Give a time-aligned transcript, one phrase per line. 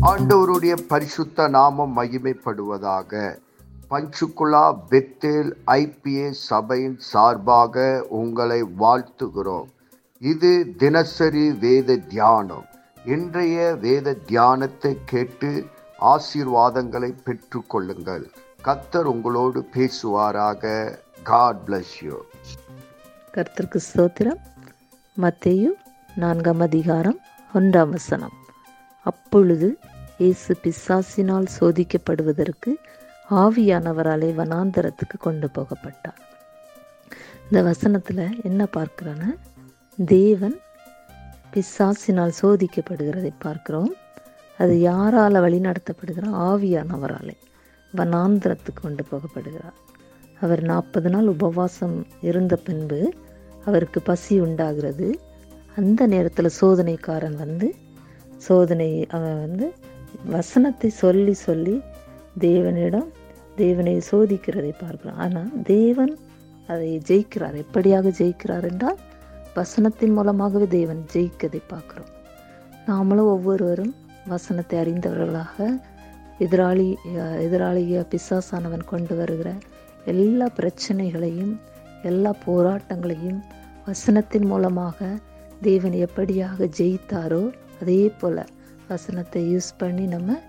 [0.00, 3.38] ஆண்டவருடைய பரிசுத்த நாமம் மகிமைப்படுவதாக.
[3.90, 9.66] பஞ்சுகுலா பெத்தேல் ஐபிஏ சபையின் சார்பாக உங்களை வாழ்த்துகிறோம்.
[10.18, 12.64] இது தினசரி வேத தியானம்.
[13.04, 15.66] இன்றைய வேத தியானத்தை கேட்டு
[16.00, 18.24] ஆசீர்வாதங்களை பெற்றுக்கொள்ளுங்கள்.
[18.64, 20.98] கத்தர் உங்களோடு பேசுவாராக.
[21.22, 22.16] காட் பிளஸ் யூ
[23.32, 24.40] கர்த்தருக்கு ஸ்தோத்திரம்.
[25.20, 25.68] மத்தேயு
[26.16, 27.20] நான்காம் அதிகாரம்
[27.54, 28.42] ஒன்றாம் வசனம்.
[29.04, 29.68] அப்பொழுது
[30.18, 32.70] இயேசு பிசாசினால் சோதிக்கப்படுவதற்கு
[33.30, 36.20] ஆவியானவராலே வனாந்தரத்துக்கு கொண்டு போகப்பட்டார்.
[37.44, 39.30] இந்த வசனத்தில் என்ன பார்க்குறோன்னா
[39.98, 40.56] தேவன்
[41.54, 43.92] பிசாசினால் சோதிக்கப்படுகிறதை பார்க்கிறோம்.
[44.58, 47.36] அது யாரால் வழி நடத்தப்படுகிறார் ஆவியானவராலே
[47.94, 49.78] வனாந்திரத்துக்கு கொண்டு போகப்படுகிறார்.
[50.40, 53.00] அவர் நாற்பது நாள் உபவாசம் இருந்த பின்பு
[53.64, 55.08] அவருக்கு பசி உண்டாகிறது.
[55.76, 57.68] அந்த நேரத்தில் சோதனைக்காரன் வந்து
[58.46, 59.66] சோதனை அவன் வந்து
[60.30, 61.76] வசனத்தை சொல்லி சொல்லி
[62.40, 63.08] தேவனிடம்
[63.56, 66.14] தேவனை சோதிக்கிறதை பார்க்கிறோம் ஆனால் தேவன்
[66.68, 67.56] அதை ஜெயிக்கிறார்.
[67.64, 69.00] எப்படியாக ஜெயிக்கிறார் என்றால்
[69.56, 72.10] வசனத்தின் மூலமாகவே தேவன் ஜெயிக்கதை பார்க்குறோம்.
[72.86, 73.92] நாமளும் ஒவ்வொருவரும்
[74.26, 75.66] வசனத்தை அறிந்தவர்களாக
[76.40, 76.86] எதிராளி
[77.44, 79.50] எதிராளிய பிசாசானவன் கொண்டு வருகிற
[80.12, 81.52] எல்லா பிரச்சனைகளையும்
[82.02, 83.38] எல்லா போராட்டங்களையும்
[83.86, 84.98] வசனத்தின் மூலமாக
[85.60, 87.44] தேவன் எப்படியாக ஜெயித்தாரோ
[87.80, 88.42] அதே போல்
[88.88, 90.40] வசனத்தை யூஸ் பண்ணி நம்ம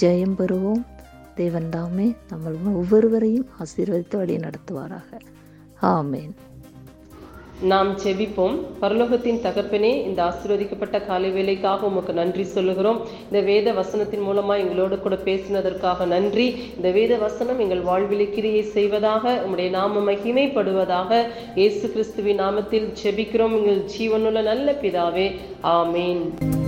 [0.00, 0.84] ஜெயம் பெறுவோம்.
[1.34, 5.18] தேவன் தாமே நம்ம ஒவ்வொருவரையும் ஆசீர்வதித்து வழி நடத்துவாராக.
[5.82, 6.32] ஆமேன்.
[7.70, 13.00] நாம் செவிப்போம் பரலோகத்தின் தகப்பனே இந்த ஆசீர்வதிக்கப்பட்ட காலை வேலைக்காக உமக்கு நன்றி சொல்லுகிறோம்.
[13.24, 16.46] இந்த வேத வசனத்தின் மூலமா எங்களோடு கூட பேசினதற்காக நன்றி.
[16.76, 21.22] இந்த வேத வசனம் எங்கள் வாழ்வில் கிரியை செய்வதாக உம்முடைய நாம மகிமைப்படுவதாக
[21.54, 25.28] இயேசு கிறிஸ்துவின் நாமத்தில் செபிக்கிறோம் எங்கள் ஜீவனுள்ள நல்ல பிதாவே
[25.62, 26.59] ஆமேன்.